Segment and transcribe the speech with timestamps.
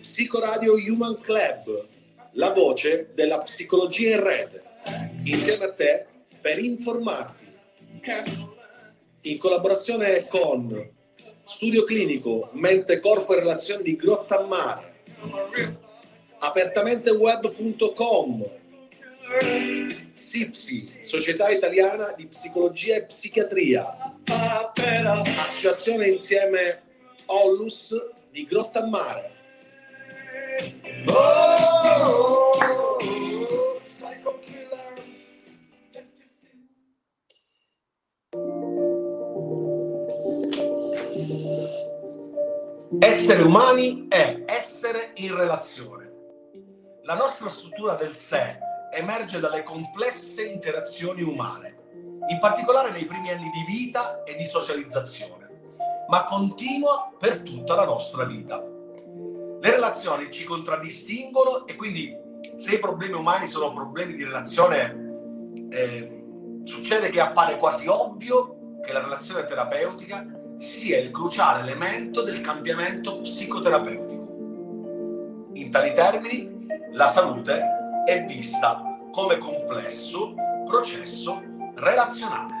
[0.00, 1.86] Psicoradio Human Club,
[2.32, 4.62] la voce della psicologia in rete,
[5.24, 6.06] insieme a te
[6.40, 7.52] per informarti.
[9.22, 10.90] In collaborazione con
[11.44, 14.92] Studio Clinico Mente Corpo e Relazioni di Grottammare,
[16.38, 18.50] apertamenteweb.com,
[20.12, 26.82] SIPSI, Società Italiana di Psicologia e Psichiatria, Associazione Insieme
[27.26, 27.94] Ollus
[28.30, 28.46] di
[33.86, 35.02] psycho killer.
[43.00, 46.12] Essere umani è essere in relazione.
[47.02, 48.63] La nostra struttura del sé
[48.94, 51.76] emerge dalle complesse interazioni umane,
[52.28, 55.48] in particolare nei primi anni di vita e di socializzazione,
[56.08, 58.60] ma continua per tutta la nostra vita.
[58.60, 62.16] Le relazioni ci contraddistinguono e quindi
[62.56, 66.24] se i problemi umani sono problemi di relazione, eh,
[66.64, 70.26] succede che appare quasi ovvio che la relazione terapeutica
[70.56, 74.12] sia il cruciale elemento del cambiamento psicoterapeutico.
[75.54, 80.34] In tali termini, la salute è vista come complesso
[80.66, 81.40] processo
[81.76, 82.52] relazionale.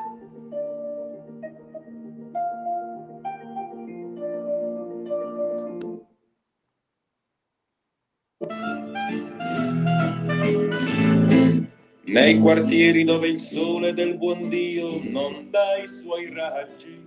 [12.04, 17.02] Nei quartieri dove il sole del buon Dio non dà i suoi raggi,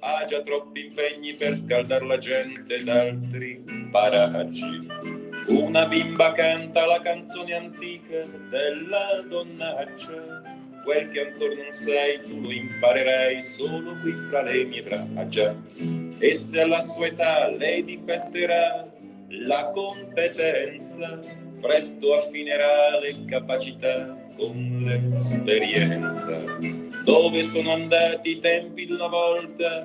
[0.00, 5.25] ha già troppi impegni per scaldare la gente d'altri paraggi.
[5.48, 10.42] Una bimba canta la canzone antica della donnaccia,
[10.82, 15.54] quel che ancora non sai tu lo imparerai solo qui fra le mie braccia.
[16.18, 18.88] E se alla sua età lei difetterà
[19.28, 21.20] la competenza,
[21.60, 26.40] presto affinerà le capacità con l'esperienza.
[27.04, 29.84] Dove sono andati i tempi di una volta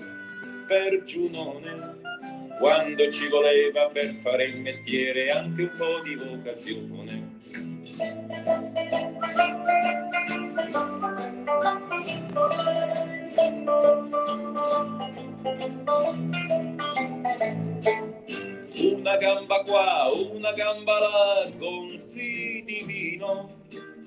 [0.65, 1.90] per Giunone,
[2.61, 7.39] quando ci voleva per fare il mestiere anche un po' di vocazione.
[18.77, 23.57] Una gamba qua, una gamba là, gonfi di vino,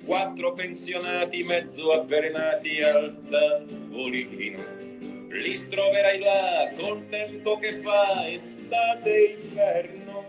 [0.05, 4.94] quattro pensionati mezzo avvelenati al tavolino.
[5.35, 10.25] Li troverai là col tempo che fa estate e inverno,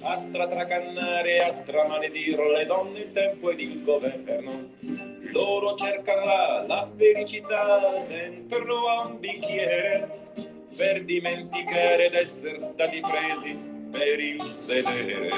[0.00, 4.68] a stratracannare, a stramaledire le donne, il tempo ed il governo.
[5.32, 10.20] Loro cercano là la felicità dentro a un bicchiere
[10.76, 13.58] per dimenticare d'essere stati presi
[13.90, 15.30] per il sedere.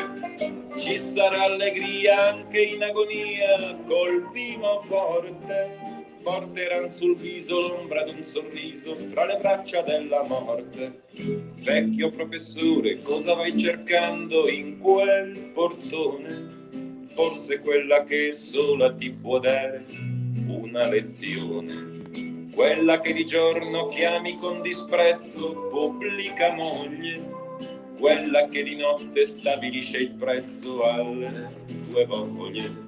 [0.76, 6.03] Ci sarà allegria anche in agonia col vino forte.
[6.24, 11.02] Porteranno sul viso l'ombra d'un sorriso tra le braccia della morte.
[11.62, 16.62] Vecchio professore, cosa vai cercando in quel portone?
[17.08, 19.84] Forse quella che sola ti può dare
[20.48, 21.92] una lezione
[22.54, 27.20] quella che di giorno chiami con disprezzo pubblica moglie,
[27.98, 31.50] quella che di notte stabilisce il prezzo alle
[31.88, 32.82] tue voglie.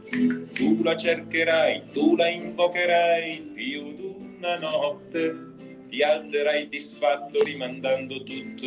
[0.52, 5.54] Tu la cercherai, tu la invocherai più d'una notte,
[5.88, 8.66] ti alzerai disfatto rimandando tutto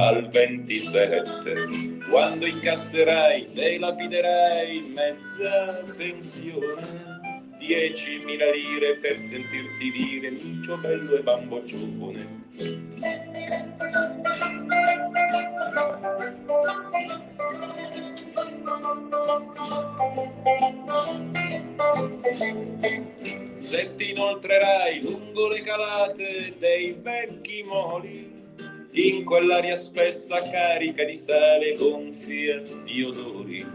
[0.00, 1.98] al 27.
[2.10, 7.20] Quando incasserai e lapiderai mezza pensione,
[7.58, 12.44] diecimila lire per sentirti dire micio bello e bamboccione.
[23.54, 28.44] Se ti inoltrerai lungo le calate dei vecchi moli,
[28.92, 33.66] in quell'aria spessa carica di sale gonfia di odori,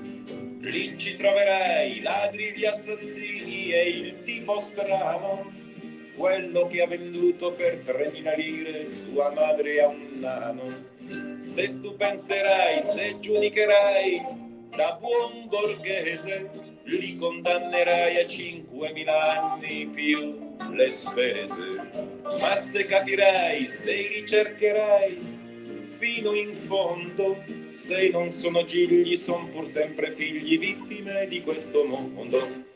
[0.62, 5.52] lì ci troverai ladri di assassini e il tipo strano
[6.16, 10.64] quello che ha venduto per 3.000 lire sua madre a un nano.
[11.40, 16.50] Se tu penserai, se giudicherai da buon borghese,
[16.84, 21.90] li condannerai a 5.000 anni più le spese.
[22.40, 25.40] Ma se capirai, se ricercherai
[25.98, 32.70] fino in fondo, se non sono gigli, son pur sempre figli vittime di questo mondo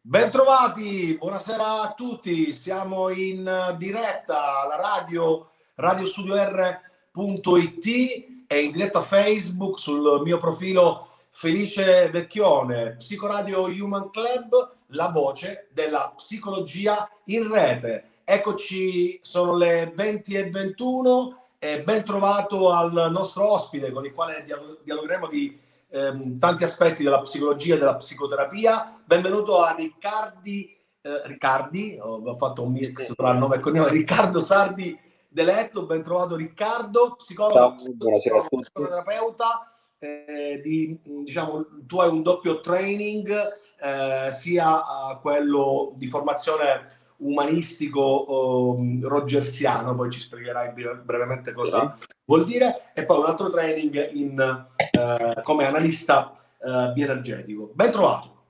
[0.00, 2.52] Bentrovati, buonasera a tutti.
[2.54, 12.94] Siamo in diretta alla radio radiostudio.r.it e in diretta Facebook sul mio profilo Felice Vecchione,
[12.96, 18.22] Psicoradio Human Club, la voce della psicologia in rete.
[18.24, 24.46] Eccoci, sono le 20 e 21 e ben trovato al nostro ospite con il quale
[24.82, 25.58] dialogheremo di
[25.90, 29.02] ehm, tanti aspetti della psicologia e della psicoterapia.
[29.04, 34.40] Benvenuto a Riccardi, eh, Riccardi, ho fatto un mix tra il nome e cognome, Riccardo
[34.40, 34.98] Sardi
[35.38, 39.72] Deletto, ben trovato Riccardo, psicologo, psicologo psicoterapeuta.
[39.96, 44.82] Eh, di, diciamo, tu hai un doppio training, eh, sia
[45.22, 50.72] quello di formazione umanistico um, rogersiano, poi ci spiegherai
[51.04, 52.06] brevemente cosa sì.
[52.24, 57.70] vuol dire, e poi un altro training in, uh, come analista uh, bioenergetico.
[57.74, 58.42] Ben trovato.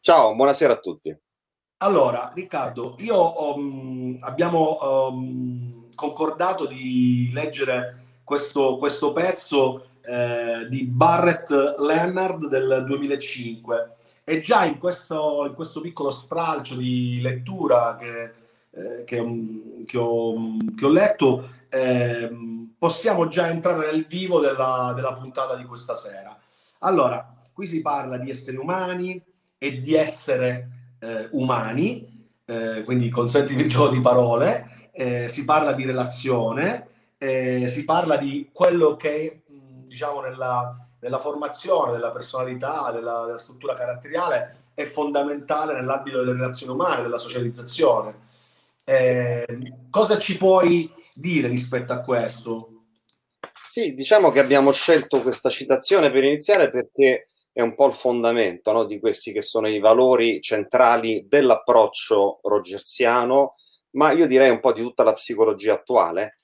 [0.00, 1.16] Ciao, buonasera a tutti.
[1.78, 4.78] Allora, Riccardo, io um, abbiamo
[5.10, 14.64] um, concordato di leggere questo, questo pezzo eh, di Barrett Leonard del 2005 e già
[14.64, 18.32] in questo, in questo piccolo stralcio di lettura che,
[18.70, 20.34] eh, che, che, ho,
[20.76, 22.30] che ho, letto, eh,
[22.78, 26.36] possiamo già entrare nel vivo della, della puntata di questa sera.
[26.80, 29.20] Allora, qui si parla di esseri umani
[29.58, 35.72] e di essere eh, umani, eh, quindi consentimi il gioco di parole, eh, si parla
[35.72, 36.88] di relazione,
[37.18, 43.74] eh, si parla di quello che, diciamo, nella, della formazione della personalità, della, della struttura
[43.74, 48.24] caratteriale è fondamentale nell'ambito delle relazioni umane, della socializzazione.
[48.84, 49.46] Eh,
[49.90, 52.70] cosa ci puoi dire rispetto a questo?
[53.68, 58.70] Sì, diciamo che abbiamo scelto questa citazione per iniziare perché è un po' il fondamento
[58.72, 63.54] no, di questi che sono i valori centrali dell'approccio rogersiano,
[63.96, 66.40] ma io direi un po' di tutta la psicologia attuale,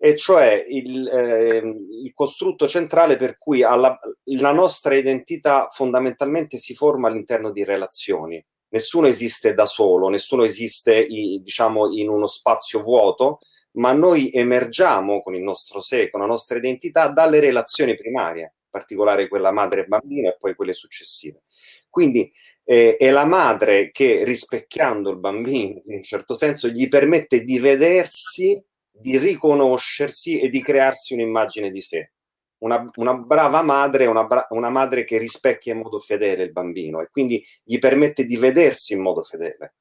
[0.00, 6.74] e cioè il, eh, il, costrutto centrale per cui alla, la nostra identità fondamentalmente si
[6.74, 8.44] forma all'interno di relazioni.
[8.70, 13.40] Nessuno esiste da solo, nessuno esiste diciamo, in uno spazio vuoto,
[13.72, 18.70] ma noi emergiamo con il nostro sé, con la nostra identità, dalle relazioni primarie, in
[18.70, 21.42] particolare quella madre-bambino e poi quelle successive.
[21.90, 22.30] Quindi
[22.70, 27.58] eh, è la madre che rispecchiando il bambino, in un certo senso, gli permette di
[27.58, 32.12] vedersi di riconoscersi e di crearsi un'immagine di sé.
[32.58, 36.52] Una, una brava madre è una, bra- una, madre che rispecchia in modo fedele il
[36.52, 39.76] bambino e quindi gli permette di vedersi in modo fedele.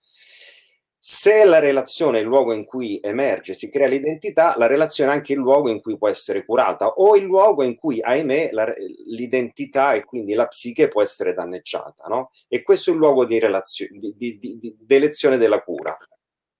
[1.09, 5.13] Se la relazione è il luogo in cui emerge, si crea l'identità, la relazione è
[5.13, 8.73] anche il luogo in cui può essere curata o il luogo in cui, ahimè, la,
[9.05, 12.07] l'identità e quindi la psiche può essere danneggiata.
[12.09, 12.31] No?
[12.49, 15.97] E questo è il luogo di, relazio- di, di, di elezione della cura,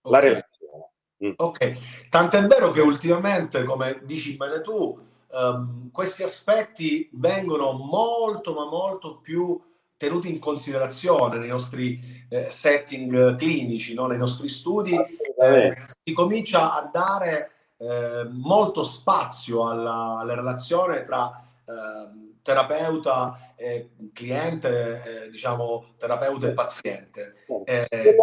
[0.04, 0.92] la relazione.
[1.26, 1.34] Mm.
[1.36, 4.98] Ok, tant'è vero che ultimamente, come dici bene tu,
[5.30, 9.60] um, questi aspetti vengono molto, ma molto più
[9.98, 14.08] tenuti in considerazione nei nostri eh, setting clinici, no?
[14.08, 14.96] nei nostri studi.
[14.96, 23.90] Eh, si comincia a dare eh, molto spazio alla, alla relazione tra ehm, terapeuta e
[24.14, 27.44] cliente, eh, diciamo terapeuta e paziente.
[27.66, 28.16] Eh,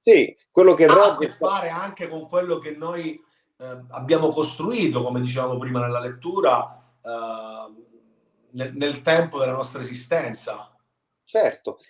[0.00, 3.20] sì, quello che ha a che fare anche con quello che noi
[3.56, 7.72] eh, abbiamo costruito, come dicevamo prima nella lettura, eh,
[8.50, 10.73] nel, nel, tempo della nostra esistenza.
[11.34, 11.80] Certo,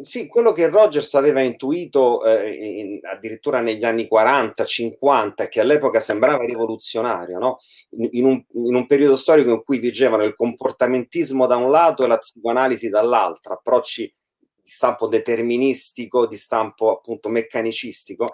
[0.00, 5.98] sì, quello che Rogers aveva intuito eh, in, addirittura negli anni 40, 50, che all'epoca
[5.98, 7.58] sembrava rivoluzionario, no?
[8.12, 12.06] in, un, in un periodo storico in cui vigevano il comportamentismo da un lato e
[12.06, 14.02] la psicoanalisi dall'altro, approcci
[14.62, 18.28] di stampo deterministico, di stampo appunto meccanicistico,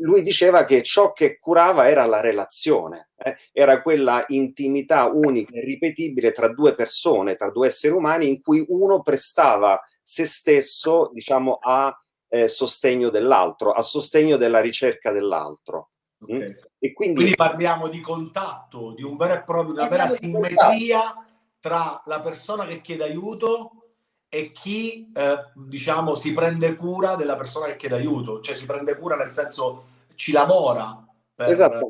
[0.00, 3.36] lui diceva che ciò che curava era la relazione, eh?
[3.52, 8.64] era quella intimità unica e ripetibile tra due persone, tra due esseri umani, in cui
[8.68, 15.90] uno prestava se stesso, diciamo, a eh, sostegno dell'altro, a sostegno della ricerca dell'altro.
[16.24, 16.34] Mm?
[16.34, 16.56] Okay.
[16.80, 21.14] E quindi, quindi, parliamo di contatto, di un vero e proprio, una vera simmetria
[21.60, 23.92] tra la persona che chiede aiuto
[24.28, 28.98] e chi eh, diciamo si prende cura della persona che chiede aiuto, cioè si prende
[28.98, 29.84] cura nel senso
[30.16, 31.86] ci lavora per,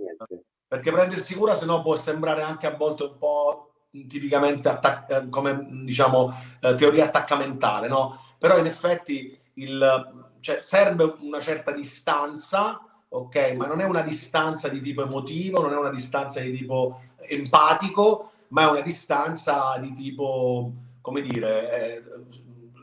[0.68, 5.28] perché prendersi cura se no può sembrare anche a volte un po' tipicamente attac- eh,
[5.28, 8.20] come diciamo eh, teoria attaccamentale, no?
[8.38, 13.54] Però in effetti il, cioè, serve una certa distanza, ok?
[13.56, 18.30] Ma non è una distanza di tipo emotivo, non è una distanza di tipo empatico,
[18.48, 22.02] ma è una distanza di tipo come dire, eh,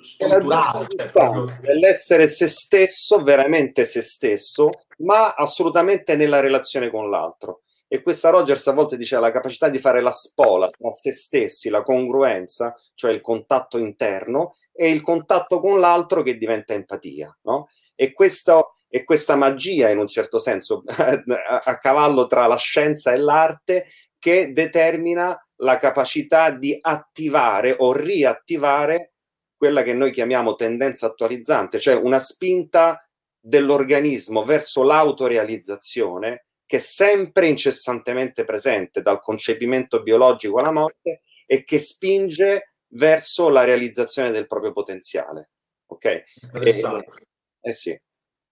[0.02, 0.88] strutturale.
[0.96, 1.46] Cioè proprio...
[1.62, 7.62] Dell'essere se stesso, veramente se stesso, ma assolutamente nella relazione con l'altro.
[7.88, 11.70] E questa Rogers a volte diceva la capacità di fare la spola tra se stessi,
[11.70, 17.36] la congruenza, cioè il contatto interno, e il contatto con l'altro che diventa empatia.
[17.44, 17.70] No?
[17.96, 23.18] E, questo, e questa magia, in un certo senso, a cavallo tra la scienza e
[23.18, 23.86] l'arte,
[24.20, 29.14] che determina la capacità di attivare o riattivare
[29.56, 33.02] quella che noi chiamiamo tendenza attualizzante, cioè una spinta
[33.40, 41.80] dell'organismo verso l'autorealizzazione che è sempre incessantemente presente dal concepimento biologico alla morte e che
[41.80, 45.52] spinge verso la realizzazione del proprio potenziale.
[45.88, 46.24] Ok?
[46.42, 47.28] Interessante.
[47.62, 48.02] Eh, eh sì.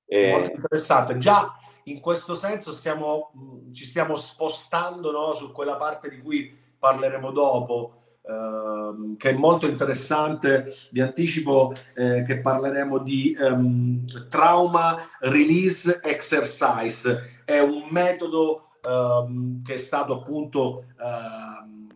[0.07, 1.17] Eh, Molto interessante.
[1.17, 1.53] Già
[1.83, 3.31] in questo senso stiamo,
[3.73, 9.67] ci stiamo spostando no, su quella parte di cui parleremo dopo, ehm, che è molto
[9.67, 10.73] interessante.
[10.91, 17.34] Vi anticipo eh, che parleremo di um, trauma release exercise.
[17.45, 21.93] È un metodo um, che è stato appunto uh,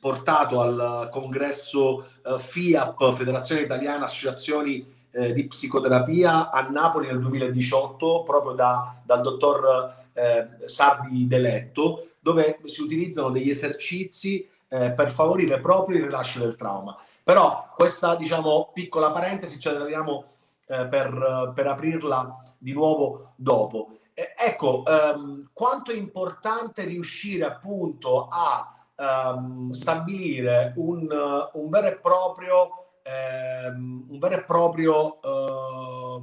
[0.00, 8.22] portato al congresso uh, FIAP, Federazione Italiana Associazioni eh, di Psicoterapia, a Napoli nel 2018,
[8.22, 15.60] proprio da, dal dottor eh, Sardi Deletto, dove si utilizzano degli esercizi eh, per favorire
[15.60, 16.96] proprio il rilascio del trauma.
[17.22, 20.24] Però questa, diciamo, piccola parentesi ce la teniamo
[20.66, 23.98] eh, per, per, aprirla di nuovo dopo.
[24.14, 31.08] Eh, ecco, ehm, quanto è importante riuscire appunto a ehm, stabilire un,
[31.52, 36.22] un, vero e proprio, ehm, un vero e proprio, eh,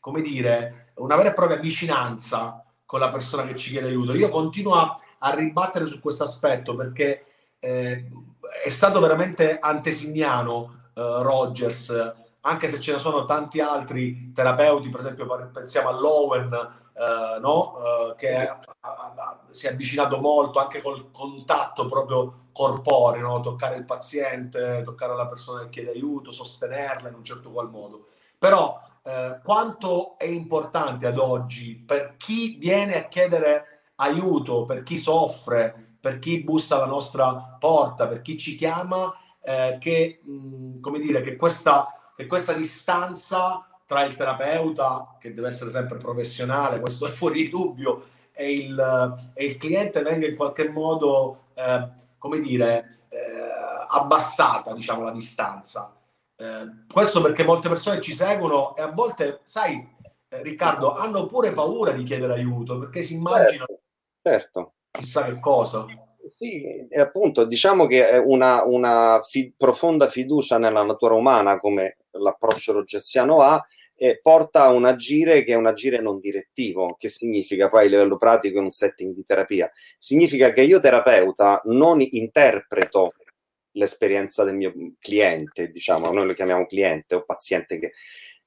[0.00, 4.14] come dire, una vera e propria vicinanza con la persona che ci chiede aiuto.
[4.14, 7.24] Io continuo a, a ribattere su questo aspetto perché
[7.60, 8.08] eh,
[8.64, 15.00] è stato veramente antesignano eh, Rogers, anche se ce ne sono tanti altri terapeuti, per
[15.00, 16.48] esempio pensiamo all'Owen,
[16.98, 17.76] eh, no?
[17.78, 23.40] Eh, che a, a, si è avvicinato molto anche col contatto proprio corporeo, no?
[23.40, 28.08] toccare il paziente, toccare la persona che chiede aiuto, sostenerla in un certo qual modo.
[28.36, 34.98] Però eh, quanto è importante ad oggi per chi viene a chiedere aiuto, per chi
[34.98, 40.96] soffre, per chi bussa alla nostra porta, per chi ci chiama, eh, che, mh, mm,
[40.96, 47.06] dire, che questa, che questa distanza tra il terapeuta, che deve essere sempre professionale, questo
[47.06, 52.38] è fuori di dubbio, e il, e il cliente venga in qualche modo, eh, come
[52.38, 53.18] dire, eh,
[53.88, 55.96] abbassata, diciamo, la distanza.
[56.36, 59.96] Eh, questo perché molte persone ci seguono e a volte, sai,
[60.28, 63.80] eh, Riccardo, hanno pure paura di chiedere aiuto perché si immaginano
[64.20, 64.72] certo, certo.
[64.90, 65.86] chissà che cosa.
[66.28, 73.40] Sì, appunto, diciamo che una, una fi- profonda fiducia nella natura umana, come l'approccio rogeziano
[73.42, 73.64] ha,
[74.00, 77.88] eh, porta a un agire che è un agire non direttivo, che significa poi a
[77.88, 79.70] livello pratico in un setting di terapia.
[79.98, 83.12] Significa che io terapeuta non interpreto
[83.72, 87.92] l'esperienza del mio cliente, diciamo, noi lo chiamiamo cliente o paziente che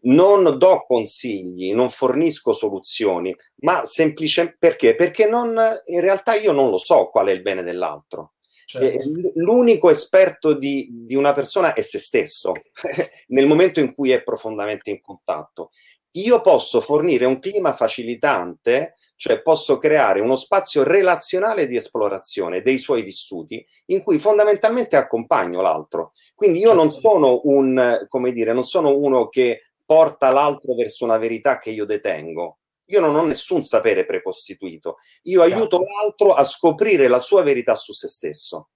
[0.04, 4.96] non do consigli, non fornisco soluzioni, ma semplicemente perché?
[4.96, 8.34] Perché non, in realtà io non lo so qual è il bene dell'altro.
[8.80, 9.10] Certo.
[9.36, 12.54] L'unico esperto di, di, una persona è se stesso,
[13.28, 15.72] nel momento in cui è profondamente in contatto.
[16.12, 22.78] Io posso fornire un clima facilitante, cioè posso creare uno spazio relazionale di esplorazione dei
[22.78, 26.14] suoi vissuti, in cui fondamentalmente accompagno l'altro.
[26.34, 27.10] Quindi io non certo.
[27.10, 31.84] sono un, come dire, non sono uno che porta l'altro verso una verità che io
[31.84, 32.60] detengo.
[32.92, 37.94] Io non ho nessun sapere precostituito, io aiuto l'altro a scoprire la sua verità su
[37.94, 38.70] se stesso.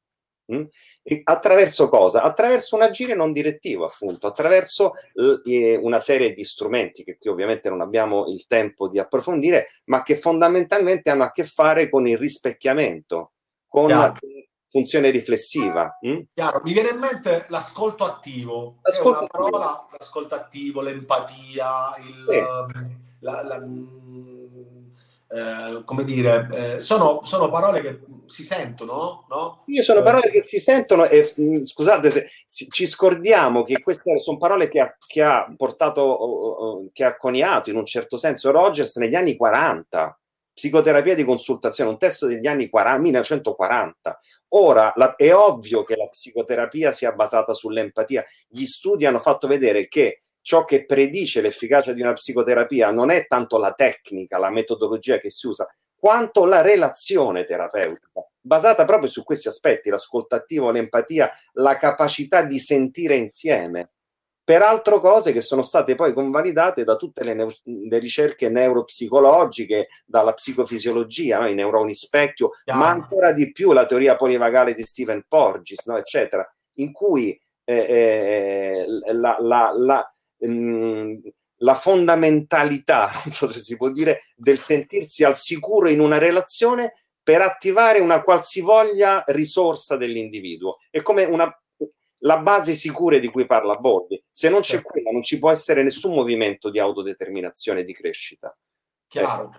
[0.54, 0.66] Mm?
[1.24, 2.22] attraverso cosa?
[2.22, 4.94] Attraverso un agire non direttivo, appunto, attraverso
[5.44, 10.04] eh, una serie di strumenti che qui ovviamente non abbiamo il tempo di approfondire, ma
[10.04, 13.32] che fondamentalmente hanno a che fare con il rispecchiamento,
[13.68, 14.18] con Chiaro
[14.76, 15.98] funzione riflessiva.
[16.02, 16.24] Hm?
[16.34, 22.36] Chiaro, mi viene in mente l'ascolto attivo, l'ascolto una parola, l'ascolto attivo, l'empatia, il, sì.
[22.36, 24.05] Ehm, la, la, mm,
[25.36, 29.64] eh, come dire, eh, sono, sono, parole che si sentono, no?
[29.66, 32.30] Io sono parole che si sentono e mm, scusate se
[32.70, 37.76] ci scordiamo che queste sono parole che ha, che ha portato, che ha coniato in
[37.76, 40.18] un certo senso Rogers negli anni 40
[40.54, 44.18] psicoterapia di consultazione, un testo degli anni 40, 1940.
[44.50, 48.24] Ora la, è ovvio che la psicoterapia sia basata sull'empatia.
[48.48, 53.26] Gli studi hanno fatto vedere che ciò che predice l'efficacia di una psicoterapia non è
[53.26, 59.24] tanto la tecnica, la metodologia che si usa, quanto la relazione terapeutica, basata proprio su
[59.24, 63.90] questi aspetti, l'ascoltativo, l'empatia, la capacità di sentire insieme.
[64.46, 70.34] peraltro cose che sono state poi convalidate da tutte le, neu- le ricerche neuropsicologiche, dalla
[70.34, 71.48] psicofisiologia, no?
[71.48, 72.80] i neuroni specchio, Chiaro.
[72.80, 75.98] ma ancora di più la teoria polivagale di Stephen Porges, no?
[75.98, 81.16] eccetera, in cui eh, eh, la, la, la, mh, mm,
[81.60, 86.94] la fondamentalità, non so se si può dire, del sentirsi al sicuro in una relazione
[87.22, 90.78] per attivare una qualsivoglia risorsa dell'individuo.
[90.90, 91.52] È come una
[92.26, 94.22] la base sicura di cui parla Bordi.
[94.30, 94.90] Se non c'è certo.
[94.90, 98.56] quella, non ci può essere nessun movimento di autodeterminazione e di crescita.
[99.08, 99.52] Chiaro.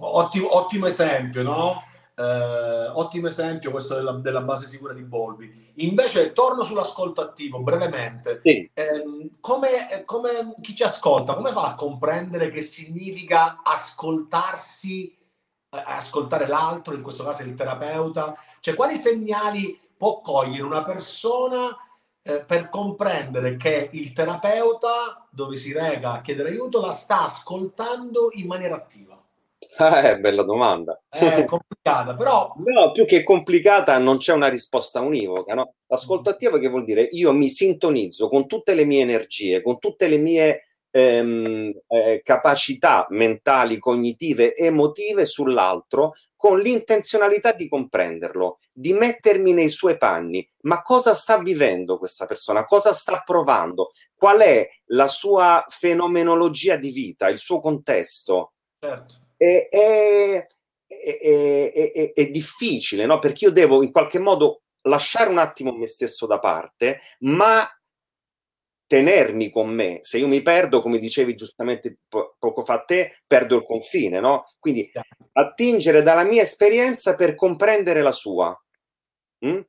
[0.00, 1.82] Ottimo, ottimo esempio, no?
[2.18, 5.72] Eh, ottimo esempio questo della, della, base sicura di Bolbi.
[5.76, 8.40] Invece, torno sull'ascolto attivo brevemente.
[8.42, 8.70] Sì.
[8.72, 16.46] Eh, come, come, chi ci ascolta, come fa a comprendere che significa ascoltarsi, eh, ascoltare
[16.46, 18.34] l'altro, in questo caso il terapeuta?
[18.60, 21.68] Cioè, quali segnali può cogliere una persona
[22.22, 28.30] eh, per comprendere che il terapeuta dove si rega a chiedere aiuto la sta ascoltando
[28.32, 29.22] in maniera attiva?
[29.78, 31.00] Eh, bella domanda.
[31.08, 32.54] È complicata, però...
[32.64, 35.54] No, più che complicata non c'è una risposta univoca.
[35.54, 35.74] No?
[35.86, 40.08] L'ascolto attivo che vuol dire io mi sintonizzo con tutte le mie energie, con tutte
[40.08, 49.52] le mie ehm, eh, capacità mentali, cognitive, emotive sull'altro con l'intenzionalità di comprenderlo, di mettermi
[49.52, 50.46] nei suoi panni.
[50.62, 52.64] Ma cosa sta vivendo questa persona?
[52.64, 53.92] Cosa sta provando?
[54.14, 58.52] Qual è la sua fenomenologia di vita, il suo contesto?
[58.78, 59.25] Certo.
[59.36, 60.46] È, è,
[60.86, 63.18] è, è difficile, no?
[63.18, 67.68] Perché io devo in qualche modo lasciare un attimo me stesso da parte, ma
[68.86, 69.98] tenermi con me.
[70.02, 74.52] Se io mi perdo, come dicevi giustamente po- poco fa te, perdo il confine, no?
[74.58, 74.90] Quindi
[75.32, 78.58] attingere dalla mia esperienza per comprendere la sua.
[79.44, 79.60] Mm?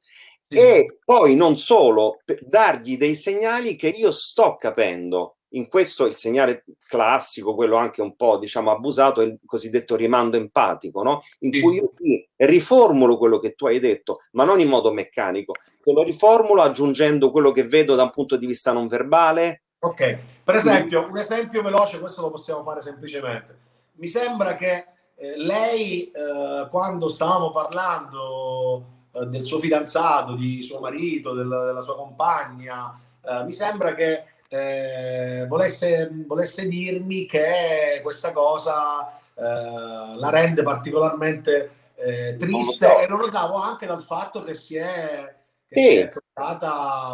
[0.48, 0.58] Sì.
[0.58, 6.66] E poi non solo, dargli dei segnali che io sto capendo in questo il segnale
[6.86, 11.22] classico, quello anche un po' diciamo abusato, è il cosiddetto rimando empatico, no?
[11.40, 11.62] in sì.
[11.62, 11.92] cui io
[12.36, 17.32] riformulo quello che tu hai detto, ma non in modo meccanico, te lo riformulo aggiungendo
[17.32, 19.64] quello che vedo da un punto di vista non verbale.
[19.80, 23.66] Ok, per esempio, un esempio veloce, questo lo possiamo fare semplicemente.
[23.94, 30.80] Mi sembra che eh, lei, eh, quando stavamo parlando eh, del suo fidanzato, di suo
[30.80, 38.32] marito, del, della sua compagna, eh, mi sembra che eh, volesse, volesse, dirmi che questa
[38.32, 44.54] cosa eh, la rende particolarmente eh, triste non e lo notavo anche dal fatto che
[44.54, 45.36] si è,
[45.68, 45.88] che sì.
[45.88, 46.10] si è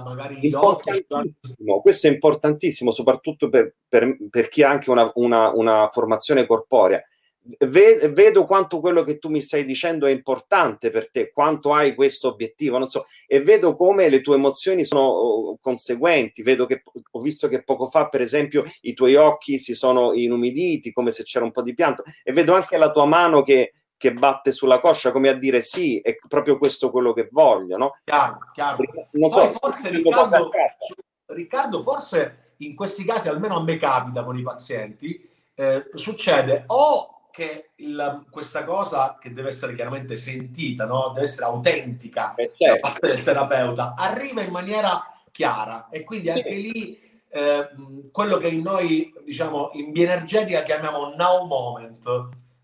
[0.05, 1.05] magari gli occhi.
[1.81, 7.03] Questo è importantissimo, soprattutto per, per, per chi ha anche una, una, una formazione corporea
[7.67, 12.29] vedo quanto quello che tu mi stai dicendo è importante per te, quanto hai questo
[12.29, 16.41] obiettivo, non so, e vedo come le tue emozioni sono oh, conseguenti.
[16.41, 20.93] Vedo che ho visto che poco fa, per esempio, i tuoi occhi si sono inumiditi
[20.93, 24.13] come se c'era un po' di pianto, e vedo anche la tua mano che, che
[24.13, 27.91] batte sulla coscia, come a dire sì, è proprio questo quello che voglio, no?
[28.03, 28.77] Chiaro, chiaro.
[29.11, 30.49] Non so, forse Riccardo,
[31.25, 37.12] Riccardo, forse in questi casi, almeno a me capita con i pazienti, eh, succede o
[37.33, 41.09] che il, questa cosa che deve essere chiaramente sentita, no?
[41.15, 42.75] deve essere autentica eh, certo.
[42.75, 46.71] da parte del terapeuta, arriva in maniera chiara e quindi anche sì.
[46.71, 47.69] lì eh,
[48.11, 52.05] quello che noi diciamo in bioenergetica chiamiamo now moment,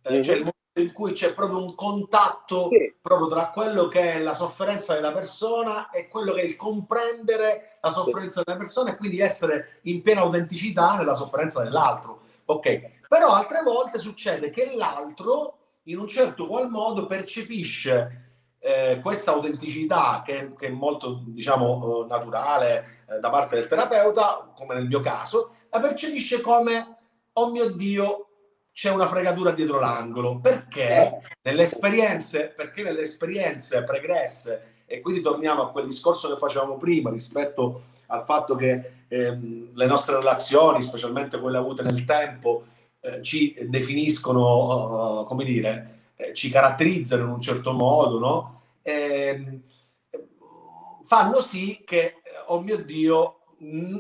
[0.04, 0.22] eh, mm-hmm.
[0.22, 2.94] cioè il momento in cui c'è proprio un contatto sì.
[3.02, 7.80] proprio tra quello che è la sofferenza della persona e quello che è il comprendere
[7.82, 8.44] la sofferenza sì.
[8.46, 12.20] della persona e quindi essere in piena autenticità nella sofferenza dell'altro.
[12.46, 18.28] Ok, però altre volte succede che l'altro in un certo qual modo percepisce
[18.60, 24.52] eh, questa autenticità che, che, è molto diciamo eh, naturale eh, da parte del terapeuta,
[24.56, 26.98] come nel mio caso, la percepisce come
[27.34, 28.28] oh mio Dio
[28.72, 31.22] c'è una fregatura dietro l'angolo perché?
[31.42, 37.10] Nelle esperienze, perché nelle esperienze pregresse e quindi torniamo a quel discorso che facevamo prima
[37.10, 42.66] rispetto al fatto che ehm, le nostre relazioni, specialmente quelle avute nel tempo,
[43.02, 48.62] eh, ci definiscono, uh, come dire, eh, ci caratterizzano in un certo modo, no?
[48.82, 49.62] E, ehm,
[51.04, 52.16] fanno sì che,
[52.48, 53.40] oh mio Dio,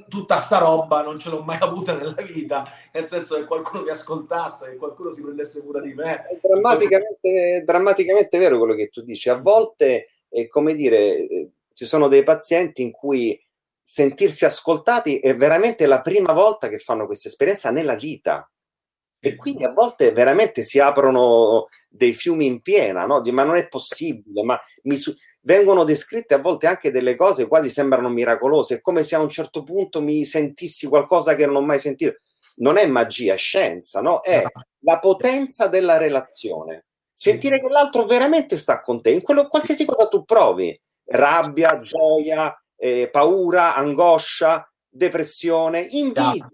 [0.07, 3.89] tutta sta roba non ce l'ho mai avuta nella vita, nel senso che qualcuno mi
[3.89, 6.25] ascoltasse, che qualcuno si prendesse cura di me.
[6.25, 9.29] È drammaticamente, drammaticamente vero quello che tu dici.
[9.29, 13.41] A volte, è come dire, eh, ci sono dei pazienti in cui
[13.81, 18.49] sentirsi ascoltati è veramente la prima volta che fanno questa esperienza nella vita.
[19.21, 23.21] E quindi a volte veramente si aprono dei fiumi in piena, no?
[23.31, 27.69] ma non è possibile, ma mi su- vengono descritte a volte anche delle cose quasi
[27.69, 31.61] sembrano miracolose, è come se a un certo punto mi sentissi qualcosa che non ho
[31.61, 32.17] mai sentito.
[32.57, 34.21] Non è magia, è scienza, no?
[34.21, 34.43] È
[34.79, 36.85] la potenza della relazione.
[37.13, 42.53] Sentire che l'altro veramente sta con te, in quello, qualsiasi cosa tu provi, rabbia, gioia,
[42.77, 46.49] eh, paura, angoscia, depressione, invidia,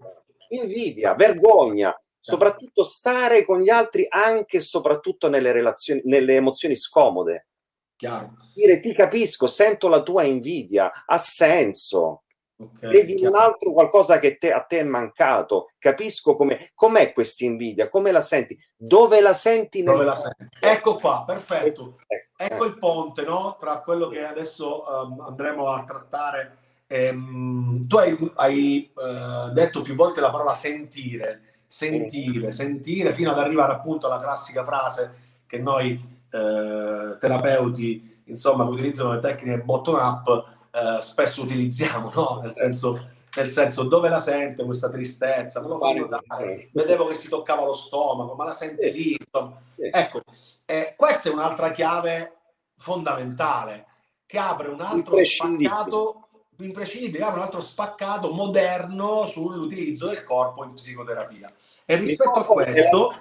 [0.48, 7.46] invidia, vergogna, soprattutto stare con gli altri anche e soprattutto nelle relazioni, nelle emozioni scomode.
[7.94, 8.32] Chiaro.
[8.52, 12.24] Dire ti capisco, sento la tua invidia, ha senso.
[12.58, 13.34] Okay, Vedi chiaro.
[13.34, 18.10] un altro qualcosa che te, a te è mancato, capisco come, com'è questa invidia, come
[18.10, 19.82] la senti, dove la senti?
[19.82, 20.48] Dove la senti?
[20.58, 21.98] Ecco qua, perfetto.
[22.06, 23.56] Ecco, ecco il ponte no?
[23.58, 26.58] tra quello che adesso um, andremo a trattare.
[26.88, 33.38] Ehm, tu hai, hai uh, detto più volte la parola sentire, sentire, sentire, fino ad
[33.38, 39.96] arrivare appunto alla classica frase che noi uh, terapeuti, insomma, che utilizzano le tecniche bottom
[39.96, 40.26] up,
[40.72, 42.40] uh, spesso utilizziamo, no?
[42.42, 47.12] Nel senso nel senso dove la sente questa tristezza, me lo fa notare, vedevo che
[47.12, 49.60] si toccava lo stomaco, ma la sente lì, insomma.
[49.76, 50.22] Ecco,
[50.64, 52.32] eh, questa è un'altra chiave
[52.78, 53.84] fondamentale
[54.24, 56.25] che apre un altro spaccato
[56.58, 61.48] imprescindibile, apre un altro spaccato moderno sull'utilizzo del corpo in psicoterapia.
[61.84, 63.12] E rispetto a questo...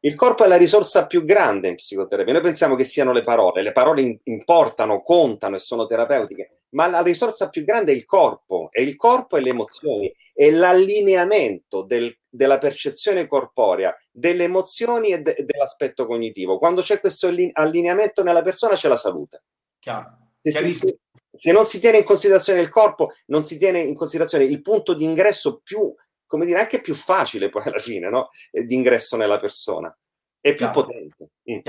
[0.00, 2.32] Il corpo è la risorsa più grande in psicoterapia.
[2.32, 7.02] Noi pensiamo che siano le parole, le parole importano, contano e sono terapeutiche ma la
[7.02, 12.14] risorsa più grande è il corpo, e il corpo e le emozioni, e l'allineamento del,
[12.28, 16.58] della percezione corporea, delle emozioni e de, dell'aspetto cognitivo.
[16.58, 19.44] Quando c'è questo allineamento nella persona c'è la salute.
[20.38, 20.98] Se, si,
[21.36, 24.94] se, non si tiene in considerazione il corpo, non si tiene in considerazione il punto
[24.94, 25.94] di ingresso più,
[26.26, 28.30] come dire, anche più facile poi alla fine, no?
[28.50, 29.96] Eh, di ingresso nella persona.
[30.40, 30.82] È più Chiaro.
[30.82, 31.30] potente.
[31.50, 31.60] Mm.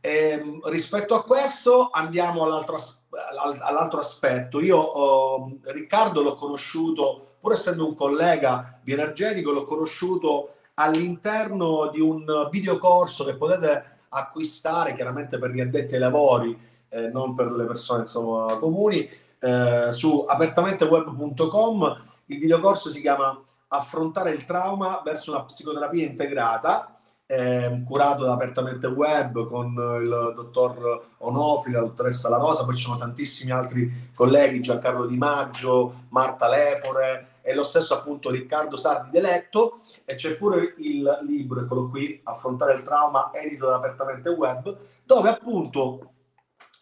[0.00, 4.60] Eh, rispetto a questo andiamo all'altro aspetto all'altro aspetto.
[4.60, 12.00] Io oh, Riccardo l'ho conosciuto, pur essendo un collega di Energetico, l'ho conosciuto all'interno di
[12.00, 17.64] un videocorso che potete acquistare chiaramente per gli addetti ai lavori, eh, non per le
[17.64, 19.08] persone insomma, comuni,
[19.40, 22.02] eh, su apertamenteweb.com.
[22.26, 28.86] Il videocorso si chiama Affrontare il trauma verso una psicoterapia integrata eh, curato da Apertamente
[28.86, 29.72] Web con
[30.04, 35.16] il dottor Onofri, la dottoressa La Rosa, poi ci sono tantissimi altri colleghi, Giancarlo Di
[35.16, 41.60] Maggio, Marta Lepore e lo stesso appunto Riccardo Sardi Deletto e c'è pure il libro,
[41.60, 46.13] eccolo qui, Affrontare il trauma, edito da Apertamente Web, dove appunto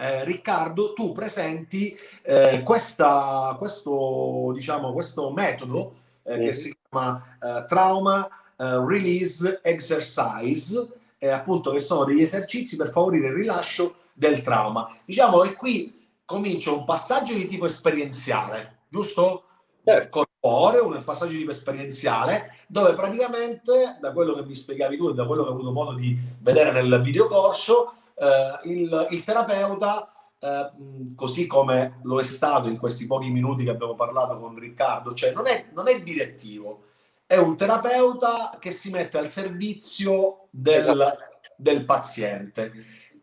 [0.03, 7.65] eh, Riccardo, tu presenti eh, questa, questo, diciamo, questo metodo eh, che si chiama eh,
[7.67, 10.89] Trauma uh, Release Exercise,
[11.19, 14.97] eh, appunto che sono degli esercizi per favorire il rilascio del trauma.
[15.05, 19.45] Diciamo che qui comincia un passaggio di tipo esperienziale, giusto?
[19.85, 20.27] Certo.
[20.41, 25.15] Corporeo, un passaggio di tipo esperienziale, dove praticamente, da quello che mi spiegavi tu e
[25.15, 30.07] da quello che ho avuto modo di vedere nel videocorso, eh, il, il terapeuta
[30.43, 35.15] Uh, così come lo è stato in questi pochi minuti che abbiamo parlato con Riccardo,
[35.15, 36.87] cioè non è, non è direttivo,
[37.27, 41.19] è un terapeuta che si mette al servizio del, esatto.
[41.55, 42.73] del paziente.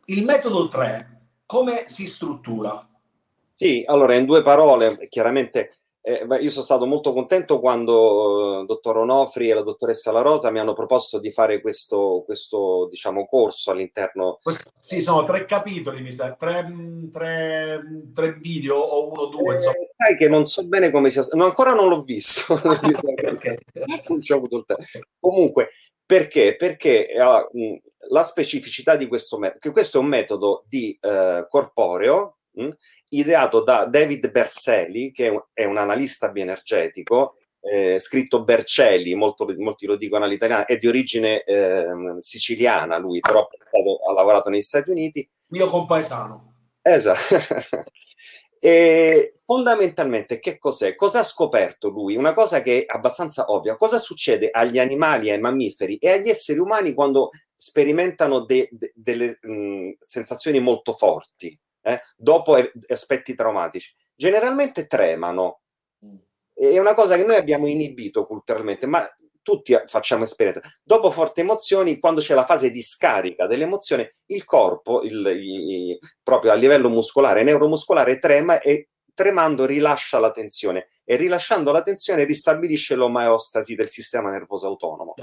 [0.05, 2.87] Il metodo 3, come si struttura?
[3.53, 8.65] Sì, allora in due parole, chiaramente eh, io sono stato molto contento quando il eh,
[8.65, 13.25] dottor Onofri e la dottoressa La Rosa mi hanno proposto di fare questo, questo diciamo,
[13.27, 14.39] corso all'interno.
[14.79, 16.65] Sì, sono tre capitoli, mi sa, tre,
[17.11, 17.81] tre,
[18.13, 19.55] tre video o uno o due.
[19.55, 21.25] Eh, sai che non so bene come sia.
[21.33, 22.53] No, ancora non l'ho visto.
[22.63, 23.57] okay.
[24.07, 24.83] non ci ho avuto il tempo.
[25.19, 25.69] Comunque,
[26.05, 26.55] perché?
[26.55, 32.37] Perché uh, la specificità di questo metodo, che questo è un metodo di uh, corporeo
[32.51, 32.69] mh,
[33.09, 39.45] ideato da David Berselli, che è un, è un analista bioenergetico, eh, scritto Bercelli, molto,
[39.57, 41.85] molti lo dicono all'italiano, è di origine eh,
[42.17, 43.47] siciliana lui, però
[44.07, 45.29] ha lavorato negli Stati Uniti.
[45.47, 46.53] Mio compaesano.
[46.81, 47.35] Esatto.
[48.59, 50.95] e fondamentalmente che cos'è?
[50.95, 52.15] Cosa ha scoperto lui?
[52.15, 53.75] Una cosa che è abbastanza ovvia.
[53.75, 59.37] Cosa succede agli animali, ai mammiferi e agli esseri umani quando sperimentano de, de, delle
[59.41, 61.59] mh, sensazioni molto forti?
[61.81, 65.61] Eh, dopo aspetti traumatici, generalmente tremano.
[66.05, 66.15] Mm.
[66.53, 69.07] È una cosa che noi abbiamo inibito culturalmente, ma
[69.41, 70.61] tutti facciamo esperienza.
[70.83, 76.51] Dopo forti emozioni, quando c'è la fase di scarica dell'emozione, il corpo, il, il, proprio
[76.51, 82.95] a livello muscolare, neuromuscolare, trema e tremando rilascia la tensione e rilasciando la tensione ristabilisce
[82.95, 85.13] l'omeostasi del sistema nervoso autonomo.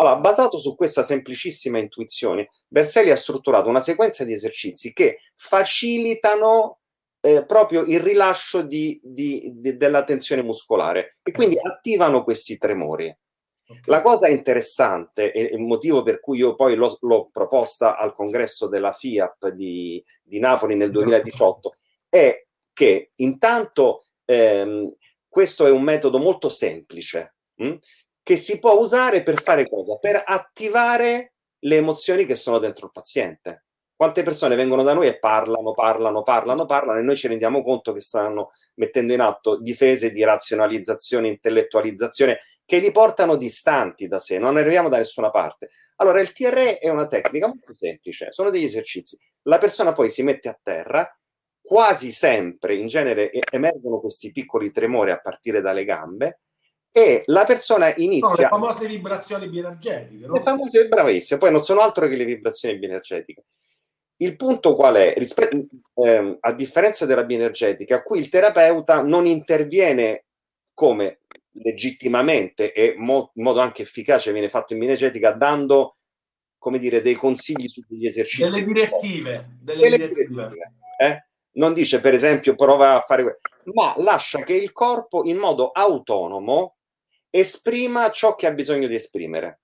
[0.00, 6.78] Allora, basato su questa semplicissima intuizione, Berselli ha strutturato una sequenza di esercizi che facilitano
[7.20, 13.14] eh, proprio il rilascio di, di, di, della tensione muscolare e quindi attivano questi tremori.
[13.66, 13.82] Okay.
[13.84, 18.68] La cosa interessante e il motivo per cui io poi l'ho, l'ho proposta al congresso
[18.68, 21.74] della FIAP di, di Napoli nel 2018
[22.08, 24.94] è che intanto ehm,
[25.28, 27.78] questo è un metodo molto semplice mh, hm,
[28.30, 29.96] che si può usare per fare cosa?
[29.96, 31.32] Per attivare
[31.64, 33.64] le emozioni che sono dentro il paziente.
[33.96, 37.92] Quante persone vengono da noi e parlano, parlano, parlano, parlano e noi ci rendiamo conto
[37.92, 44.38] che stanno mettendo in atto difese di razionalizzazione, intellettualizzazione che li portano distanti da sé,
[44.38, 45.70] non arriviamo da nessuna parte.
[45.96, 49.18] Allora il TRE è una tecnica molto semplice, sono degli esercizi.
[49.42, 51.04] La persona poi si mette a terra,
[51.60, 56.42] quasi sempre, in genere, emergono questi piccoli tremori a partire dalle gambe,
[56.92, 58.28] e la persona inizia...
[58.28, 60.26] No, le famose vibrazioni bioenergetiche.
[60.26, 60.34] No?
[60.34, 63.44] Le famose, bravissime, poi non sono altro che le vibrazioni bioenergetiche.
[64.16, 65.14] Il punto qual è?
[65.16, 70.24] Rispe- eh, a differenza della bioenergetica, qui il terapeuta non interviene
[70.74, 71.20] come
[71.52, 75.96] legittimamente e mo- in modo anche efficace viene fatto in bioenergetica dando
[76.58, 80.26] come dire dei consigli sugli esercizi delle direttive, delle delle direttive.
[80.28, 81.26] direttive eh?
[81.52, 83.40] non dice per esempio prova a fare
[83.74, 86.76] ma lascia che il corpo in modo autonomo
[87.30, 89.60] esprima ciò che ha bisogno di esprimere.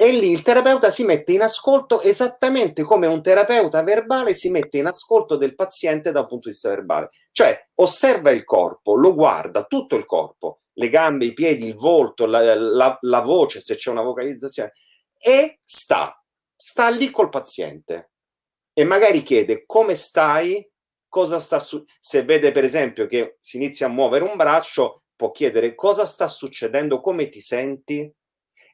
[0.00, 4.78] E lì il terapeuta si mette in ascolto esattamente come un terapeuta verbale si mette
[4.78, 7.08] in ascolto del paziente da un punto di vista verbale.
[7.32, 12.26] Cioè osserva il corpo, lo guarda, tutto il corpo, le gambe, i piedi, il volto,
[12.26, 14.72] la, la, la voce, se c'è una vocalizzazione,
[15.18, 16.22] e sta,
[16.54, 18.12] sta lì col paziente.
[18.72, 20.64] E magari chiede come stai,
[21.08, 25.32] cosa sta su- se vede per esempio che si inizia a muovere un braccio, può
[25.32, 28.08] chiedere cosa sta succedendo, come ti senti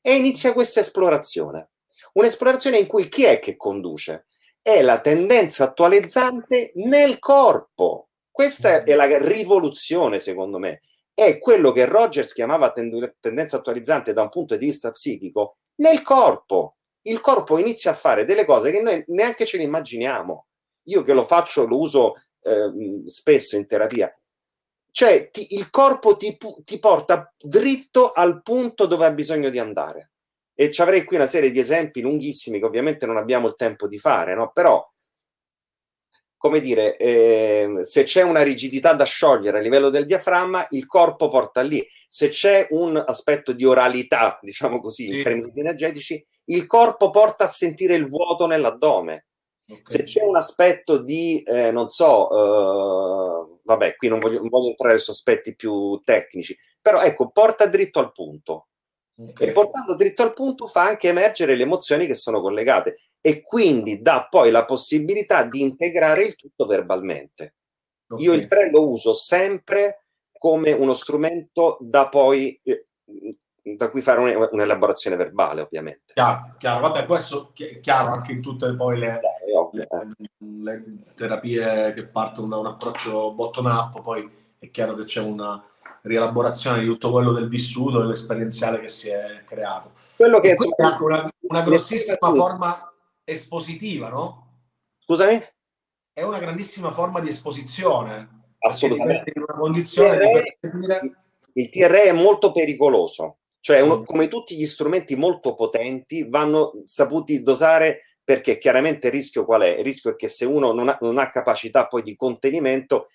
[0.02, 1.70] e inizia questa esplorazione.
[2.12, 4.26] Un'esplorazione in cui chi è che conduce?
[4.60, 8.10] È la tendenza attualizzante nel corpo.
[8.30, 10.82] Questa è la rivoluzione, secondo me.
[11.14, 16.76] È quello che Rogers chiamava tendenza attualizzante da un punto di vista psichico nel corpo.
[17.06, 20.46] Il corpo inizia a fare delle cose che noi neanche ce le immaginiamo.
[20.88, 24.12] Io che lo faccio, lo uso eh, spesso in terapia,
[24.94, 30.12] cioè ti, il corpo ti, ti, porta dritto al punto dove ha bisogno di andare.
[30.54, 33.88] E ci avrei qui una serie di esempi lunghissimi che ovviamente non abbiamo il tempo
[33.88, 34.52] di fare, no?
[34.54, 34.88] Però,
[36.36, 41.26] come dire, eh, se c'è una rigidità da sciogliere a livello del diaframma, il corpo
[41.26, 41.84] porta lì.
[42.08, 45.16] Se c'è un aspetto di oralità, diciamo così, sì.
[45.16, 49.26] in termini energetici, il corpo porta a sentire il vuoto nell'addome.
[49.66, 49.82] Okay.
[49.84, 54.68] Se c'è un aspetto di, eh, non so, uh, vabbè, qui non voglio, non voglio,
[54.68, 58.68] entrare su aspetti più tecnici, però ecco, porta dritto al punto.
[59.16, 59.48] Okay.
[59.48, 64.02] E portando dritto al punto fa anche emergere le emozioni che sono collegate e quindi
[64.02, 67.54] dà poi la possibilità di integrare il tutto verbalmente.
[68.06, 68.24] Okay.
[68.24, 72.84] Io il pre lo uso sempre come uno strumento da poi eh,
[73.64, 76.12] da cui fare un, un'elaborazione verbale, ovviamente.
[76.12, 76.80] Chiaro, chiaro.
[76.80, 79.20] Vabbè, questo è chiaro anche in tutte poi le,
[79.72, 79.88] le,
[80.36, 85.64] le terapie che partono da un approccio bottom-up, poi è chiaro che c'è una
[86.02, 89.92] rielaborazione di tutto quello del vissuto, dell'esperienziale che si è creato.
[90.16, 92.92] Quello che è anche una, una grossissima forma
[93.24, 94.48] espositiva, no?
[94.98, 95.40] Scusami?
[96.12, 98.42] È una grandissima forma di esposizione.
[98.58, 99.32] Assolutamente.
[99.34, 101.16] In una condizione il TRE, di percepire...
[101.54, 107.40] Il TRE è molto pericoloso cioè, uno, come tutti gli strumenti molto potenti, vanno saputi
[107.40, 109.78] dosare perché chiaramente il rischio qual è?
[109.78, 113.08] Il rischio è che se uno non ha, non ha capacità poi di contenimento,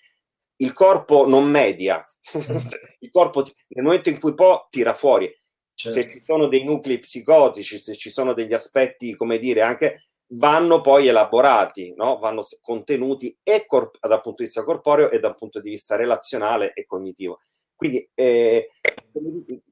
[0.55, 2.03] il corpo non media.
[3.01, 5.31] il corpo nel momento in cui può tira fuori.
[5.75, 6.01] Certo.
[6.01, 10.81] Se ci sono dei nuclei psicotici, se ci sono degli aspetti, come dire, anche vanno
[10.81, 12.17] poi elaborati, no?
[12.17, 16.73] vanno contenuti e corp- dal punto di vista corporeo e dal punto di vista relazionale
[16.73, 17.39] e cognitivo.
[17.75, 18.67] Quindi eh,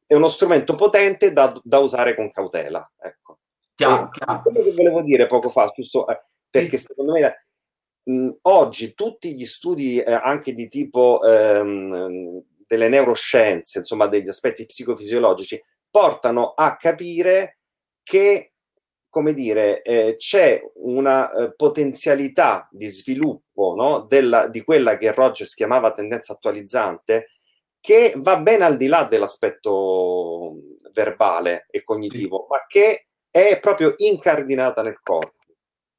[0.08, 2.90] è uno strumento potente da, da usare con cautela.
[2.98, 3.40] Ecco.
[3.76, 4.42] Chiaro, chiaro.
[4.42, 7.42] Quello che volevo dire poco fa, giusto, eh, perché secondo me
[8.04, 14.66] mh, oggi tutti gli studi eh, anche di tipo ehm, delle neuroscienze, insomma degli aspetti
[14.66, 17.60] psicofisiologici, portano a capire
[18.02, 18.54] che
[19.10, 25.56] come dire, eh, c'è una eh, potenzialità di sviluppo no, della, di quella che Rogers
[25.56, 27.26] chiamava tendenza attualizzante,
[27.80, 30.56] che va ben al di là dell'aspetto
[30.92, 32.46] verbale e cognitivo, sì.
[32.50, 35.36] ma che è proprio incardinata nel corpo.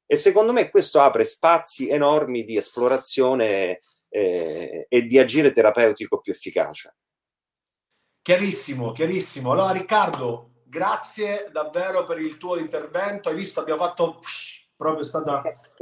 [0.05, 6.33] E secondo me questo apre spazi enormi di esplorazione eh, e di agire terapeutico più
[6.33, 6.95] efficace.
[8.21, 9.51] Chiarissimo, chiarissimo.
[9.51, 13.29] Allora Riccardo, grazie davvero per il tuo intervento.
[13.29, 14.19] Hai visto, abbiamo fatto
[14.75, 15.41] proprio stata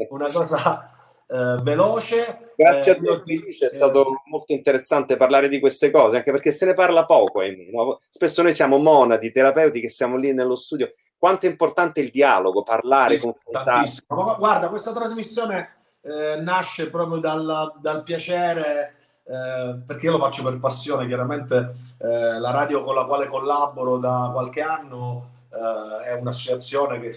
[0.10, 0.97] una cosa
[1.28, 2.54] eh, veloce.
[2.56, 6.32] Grazie eh, a te, Felice, è stato eh, molto interessante parlare di queste cose, anche
[6.32, 7.42] perché se ne parla poco.
[7.72, 8.00] No?
[8.10, 10.94] Spesso noi siamo monadi, terapeuti che siamo lì nello studio.
[11.18, 14.04] Quanto è importante il dialogo, parlare, confrontarsi.
[14.08, 18.94] Guarda, questa trasmissione eh, nasce proprio dal, dal piacere
[19.30, 23.98] eh, perché io lo faccio per passione, chiaramente eh, la radio con la quale collaboro
[23.98, 27.12] da qualche anno eh, è un'associazione che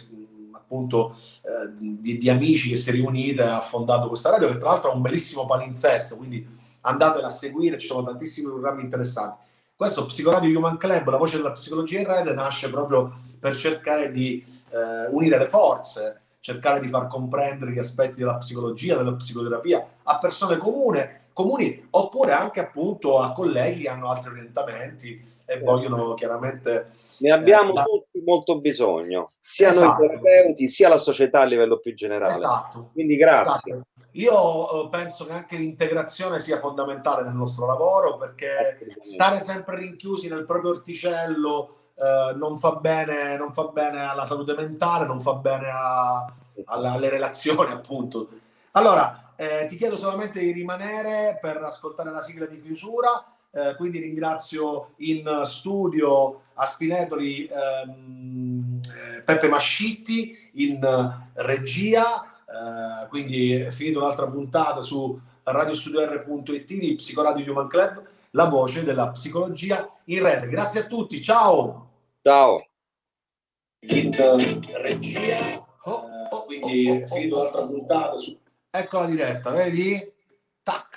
[0.71, 4.57] appunto eh, di, di, amici che si è riunita e ha fondato questa radio che
[4.57, 6.47] tra l'altro ha un bellissimo palinsesto, quindi
[6.83, 9.49] andatela a seguire, ci sono tantissimi programmi interessanti.
[9.75, 14.45] Questo Psicoradio Human Club, la voce della psicologia in rete, nasce proprio per cercare di
[14.71, 20.19] eh, unire le forze, cercare di far comprendere gli aspetti della psicologia, della psicoterapia a
[20.19, 26.87] persone comune comuni oppure anche appunto a colleghi che hanno altri orientamenti e vogliono chiaramente...
[27.19, 30.03] Ne abbiamo eh, tutti molto bisogno, sia esatto.
[30.03, 32.35] noi terapeuti sia la società a livello più generale.
[32.35, 32.91] Esatto.
[32.93, 33.73] Quindi grazie.
[33.73, 33.89] Esatto.
[34.13, 40.29] Io eh, penso che anche l'integrazione sia fondamentale nel nostro lavoro perché stare sempre rinchiusi
[40.29, 45.35] nel proprio orticello eh, non, fa bene, non fa bene alla salute mentale, non fa
[45.35, 46.25] bene a,
[46.65, 48.29] alla, alle relazioni appunto.
[48.73, 53.09] Allora, eh, ti chiedo solamente di rimanere per ascoltare la sigla di chiusura.
[53.51, 60.79] Eh, quindi ringrazio in studio a Spinetoli ehm, eh, Peppe Mascitti in
[61.33, 62.23] regia.
[62.45, 69.09] Eh, quindi è finita un'altra puntata su radiostudio.it di Psicoradio Human Club, la voce della
[69.09, 70.49] psicologia in rete.
[70.49, 71.89] Grazie a tutti, ciao!
[72.21, 72.63] Ciao!
[73.87, 74.15] In
[74.83, 78.39] regia, oh, oh, quindi è finita un'altra puntata su
[78.73, 80.13] Ecco la diretta, vedi?
[80.63, 80.97] Tac.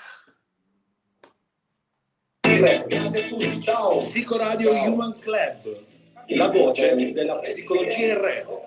[3.62, 3.98] Ciao.
[3.98, 4.92] Psicoradio ciao.
[4.92, 5.84] Human Club,
[6.28, 8.60] la voce della psicologia in rete,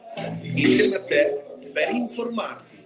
[0.42, 1.40] insieme a te
[1.72, 2.84] per informarti.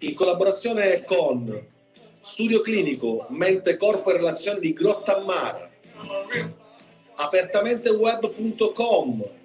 [0.00, 1.66] In collaborazione con
[2.20, 5.70] Studio Clinico, Mente Corpo e Relazioni di Grottammare,
[7.14, 9.40] apertamenteweb.com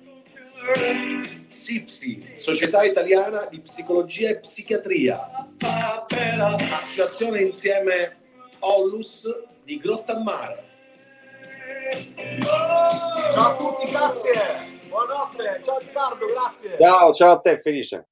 [1.47, 5.47] SIPSI, Società Italiana di Psicologia e Psichiatria,
[6.71, 8.17] Associazione Insieme
[8.59, 9.23] Ollus
[9.63, 10.63] di Grottammare.
[13.31, 14.31] Ciao a tutti, grazie.
[14.87, 15.61] Buonanotte.
[15.63, 16.75] Ciao Riccardo, grazie.
[16.77, 18.07] Ciao, ciao a te, Felice.